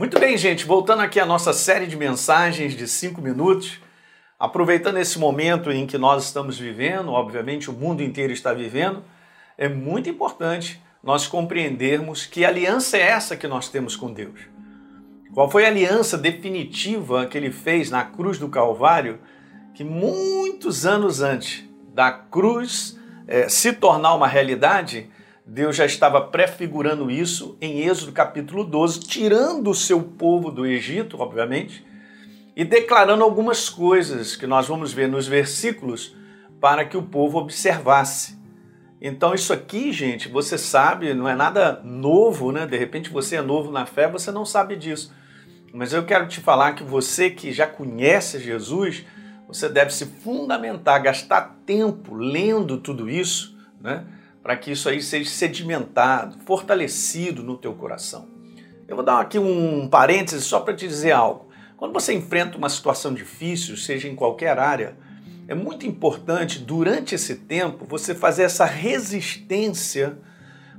[0.00, 3.78] Muito bem, gente, voltando aqui à nossa série de mensagens de cinco minutos,
[4.38, 9.04] aproveitando esse momento em que nós estamos vivendo, obviamente o mundo inteiro está vivendo,
[9.58, 14.40] é muito importante nós compreendermos que aliança é essa que nós temos com Deus.
[15.34, 19.18] Qual foi a aliança definitiva que ele fez na cruz do Calvário,
[19.74, 21.62] que muitos anos antes
[21.92, 22.98] da cruz
[23.28, 25.10] é, se tornar uma realidade,
[25.52, 31.20] Deus já estava prefigurando isso em Êxodo capítulo 12, tirando o seu povo do Egito,
[31.20, 31.84] obviamente,
[32.54, 36.14] e declarando algumas coisas que nós vamos ver nos versículos
[36.60, 38.38] para que o povo observasse.
[39.02, 42.64] Então, isso aqui, gente, você sabe, não é nada novo, né?
[42.64, 45.12] De repente você é novo na fé, você não sabe disso.
[45.74, 49.04] Mas eu quero te falar que você que já conhece Jesus,
[49.48, 54.04] você deve se fundamentar, gastar tempo lendo tudo isso, né?
[54.42, 58.28] Para que isso aí seja sedimentado, fortalecido no teu coração.
[58.88, 61.48] Eu vou dar aqui um parêntese só para te dizer algo.
[61.76, 64.96] Quando você enfrenta uma situação difícil, seja em qualquer área,
[65.46, 70.18] é muito importante durante esse tempo você fazer essa resistência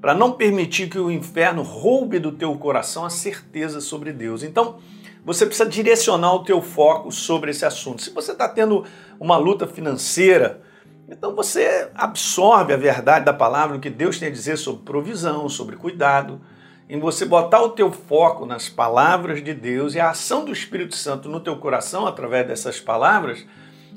[0.00, 4.42] para não permitir que o inferno roube do teu coração a certeza sobre Deus.
[4.42, 4.78] Então,
[5.24, 8.02] você precisa direcionar o teu foco sobre esse assunto.
[8.02, 8.84] Se você está tendo
[9.18, 10.62] uma luta financeira,
[11.08, 15.48] então você absorve a verdade da palavra, o que Deus tem a dizer sobre provisão,
[15.48, 16.40] sobre cuidado,
[16.88, 20.96] em você botar o teu foco nas palavras de Deus e a ação do Espírito
[20.96, 23.44] Santo no teu coração através dessas palavras,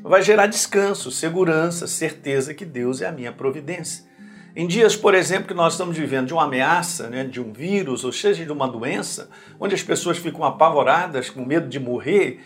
[0.01, 4.09] vai gerar descanso, segurança, certeza que Deus é a minha providência.
[4.53, 8.03] Em dias, por exemplo, que nós estamos vivendo de uma ameaça, né, de um vírus,
[8.03, 12.41] ou seja, de uma doença, onde as pessoas ficam apavoradas, com medo de morrer,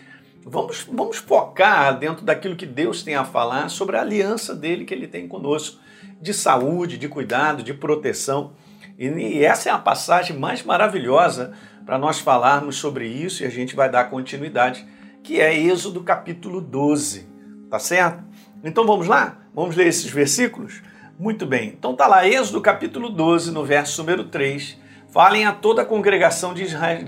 [0.48, 4.94] Vamos, vamos focar dentro daquilo que Deus tem a falar sobre a aliança dele que
[4.94, 5.80] ele tem conosco,
[6.22, 8.52] de saúde, de cuidado, de proteção.
[8.96, 11.52] E essa é a passagem mais maravilhosa
[11.84, 14.86] para nós falarmos sobre isso e a gente vai dar continuidade,
[15.20, 17.28] que é Êxodo capítulo 12.
[17.68, 18.22] Tá certo?
[18.62, 19.38] Então vamos lá?
[19.52, 20.80] Vamos ler esses versículos?
[21.18, 21.74] Muito bem.
[21.76, 24.78] Então tá lá, Êxodo capítulo 12, no verso número 3.
[25.08, 26.62] Falem a toda a congregação de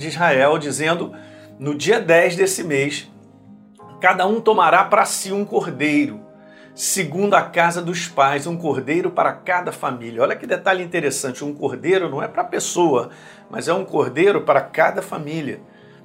[0.08, 1.14] Israel dizendo:
[1.56, 3.08] No dia 10 desse mês,
[4.00, 6.20] Cada um tomará para si um cordeiro,
[6.72, 10.22] segundo a casa dos pais, um cordeiro para cada família.
[10.22, 13.10] Olha que detalhe interessante: um cordeiro não é para a pessoa,
[13.50, 15.60] mas é um cordeiro para cada família.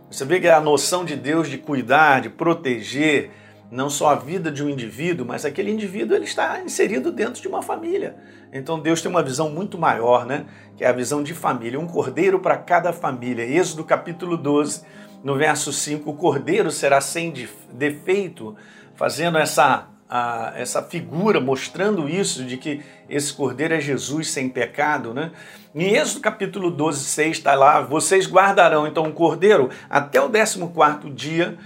[0.10, 3.30] Você vê que a noção de Deus de cuidar, de proteger,
[3.74, 7.48] não só a vida de um indivíduo, mas aquele indivíduo ele está inserido dentro de
[7.48, 8.16] uma família.
[8.54, 10.46] Então Deus tem uma visão muito maior, né?
[10.78, 13.44] Que é a visão de família, um cordeiro para cada família.
[13.44, 14.84] Êxodo capítulo 12
[15.24, 17.34] no verso 5, o cordeiro será sem
[17.72, 18.56] defeito,
[18.94, 25.16] fazendo essa, a, essa figura, mostrando isso, de que esse cordeiro é Jesus sem pecado,
[25.16, 25.32] né?
[25.74, 31.10] Em Êxodo capítulo 12, 6 está lá, vocês guardarão então o cordeiro até o 14
[31.10, 31.58] dia,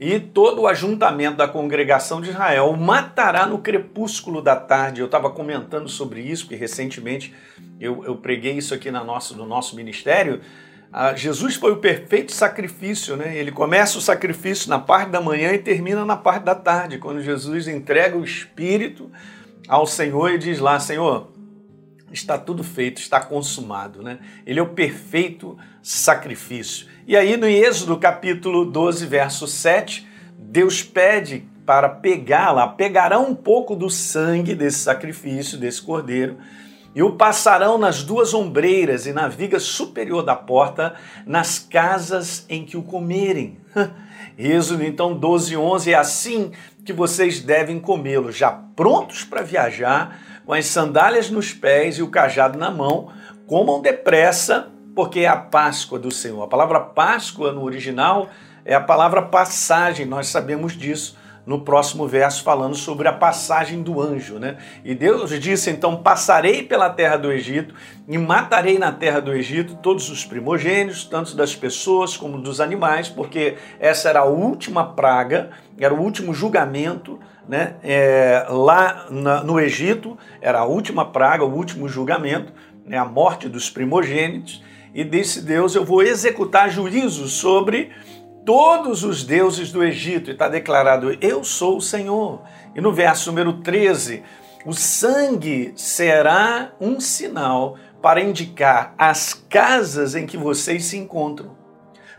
[0.00, 5.00] e todo o ajuntamento da congregação de Israel o matará no crepúsculo da tarde.
[5.00, 7.32] Eu estava comentando sobre isso, porque recentemente
[7.80, 10.40] eu, eu preguei isso aqui na no nosso ministério,
[10.96, 13.36] ah, Jesus foi o perfeito sacrifício, né?
[13.36, 17.20] Ele começa o sacrifício na parte da manhã e termina na parte da tarde, quando
[17.20, 19.10] Jesus entrega o Espírito
[19.66, 21.32] ao Senhor e diz lá: Senhor,
[22.12, 24.20] está tudo feito, está consumado, né?
[24.46, 26.86] Ele é o perfeito sacrifício.
[27.06, 33.34] E aí no Êxodo capítulo 12, verso 7, Deus pede para pegar lá, pegarão um
[33.34, 36.38] pouco do sangue desse sacrifício, desse cordeiro,
[36.94, 40.94] e o passarão nas duas ombreiras e na viga superior da porta,
[41.26, 43.58] nas casas em que o comerem.
[44.38, 46.52] Êxodo então 12, 11, é assim
[46.86, 52.08] que vocês devem comê-lo, já prontos para viajar, com as sandálias nos pés e o
[52.08, 53.10] cajado na mão,
[53.46, 56.42] comam depressa, porque é a Páscoa do Senhor.
[56.42, 58.28] A palavra Páscoa no original
[58.64, 61.16] é a palavra passagem, nós sabemos disso
[61.46, 64.56] no próximo verso falando sobre a passagem do anjo, né?
[64.82, 67.74] E Deus disse então: "Passarei pela terra do Egito
[68.08, 73.08] e matarei na terra do Egito todos os primogênitos, tanto das pessoas como dos animais,
[73.08, 77.76] porque essa era a última praga, era o último julgamento, né?
[77.82, 82.52] É, lá na, no Egito era a última praga, o último julgamento,
[82.84, 82.98] né?
[82.98, 84.62] A morte dos primogênitos.
[84.94, 87.90] E disse Deus: Eu vou executar juízo sobre
[88.44, 92.42] todos os deuses do Egito, e está declarado: Eu sou o Senhor.
[92.74, 94.22] E no verso número 13,
[94.64, 101.63] o sangue será um sinal para indicar as casas em que vocês se encontram.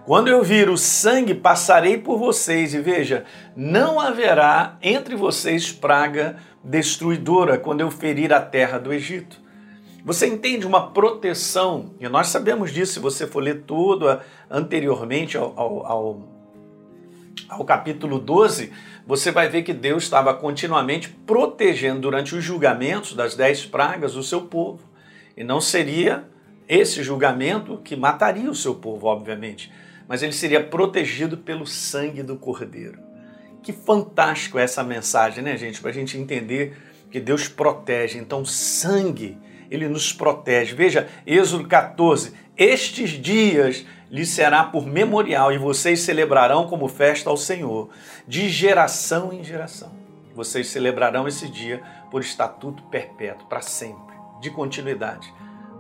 [0.06, 3.26] Quando eu vir o sangue, passarei por vocês, e veja,
[3.56, 9.42] não haverá entre vocês praga destruidora quando eu ferir a terra do Egito.
[10.04, 15.60] Você entende uma proteção, e nós sabemos disso, se você for ler tudo anteriormente ao,
[15.60, 16.30] ao, ao,
[17.50, 18.72] ao capítulo 12,
[19.08, 24.22] você vai ver que Deus estava continuamente protegendo durante os julgamentos das dez pragas o
[24.22, 24.84] seu povo.
[25.36, 26.26] E não seria
[26.68, 29.72] esse julgamento que mataria o seu povo, obviamente,
[30.08, 33.00] mas ele seria protegido pelo sangue do Cordeiro.
[33.62, 35.82] Que fantástico essa mensagem, né, gente?
[35.82, 36.78] Para a gente entender
[37.10, 38.20] que Deus protege.
[38.20, 39.38] Então, sangue,
[39.72, 40.76] ele nos protege.
[40.76, 47.38] Veja, Êxodo 14: Estes dias lhe será por memorial e vocês celebrarão como festa ao
[47.38, 47.90] Senhor,
[48.28, 49.92] de geração em geração.
[50.36, 55.34] Vocês celebrarão esse dia por estatuto perpétuo, para sempre, de continuidade,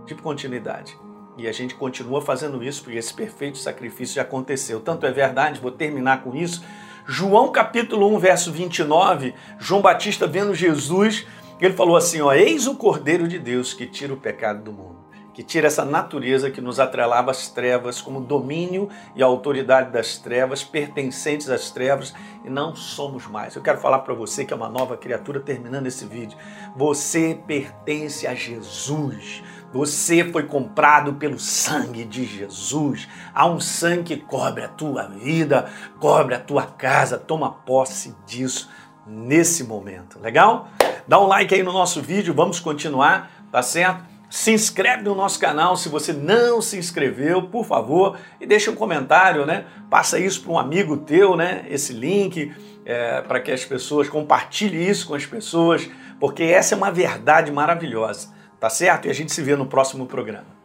[0.05, 0.97] de continuidade.
[1.37, 4.79] E a gente continua fazendo isso porque esse perfeito sacrifício já aconteceu.
[4.79, 6.63] Tanto é verdade, vou terminar com isso.
[7.05, 11.27] João capítulo 1, verso 29, João Batista vendo Jesus,
[11.59, 15.04] ele falou assim: ó, Eis o Cordeiro de Deus que tira o pecado do mundo
[15.35, 20.63] que tira essa natureza que nos atrelava às trevas, como domínio e autoridade das trevas,
[20.63, 22.13] pertencentes às trevas,
[22.45, 23.53] e não somos mais.
[23.53, 26.37] Eu quero falar para você que é uma nova criatura terminando esse vídeo.
[26.73, 29.43] Você pertence a Jesus.
[29.73, 33.09] Você foi comprado pelo sangue de Jesus.
[33.33, 37.17] Há um sangue que cobre a tua vida, cobre a tua casa.
[37.17, 38.69] Toma posse disso
[39.05, 40.17] nesse momento.
[40.17, 40.69] Legal?
[41.05, 44.14] Dá um like aí no nosso vídeo, vamos continuar, tá certo?
[44.29, 48.75] Se inscreve no nosso canal se você não se inscreveu, por favor, e deixa um
[48.75, 49.65] comentário, né?
[49.89, 51.65] Passa isso para um amigo teu, né?
[51.69, 52.51] Esse link,
[52.85, 55.89] é, para que as pessoas compartilhem isso com as pessoas,
[56.19, 59.07] porque essa é uma verdade maravilhosa, tá certo?
[59.07, 60.64] E a gente se vê no próximo programa.